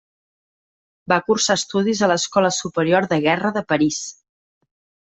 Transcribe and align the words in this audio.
Va 1.13 1.19
cursar 1.27 1.57
estudis 1.61 2.01
a 2.07 2.11
l'Escola 2.13 2.53
Superior 2.59 3.09
de 3.15 3.23
Guerra 3.29 3.55
de 3.61 3.67
París. 3.75 4.05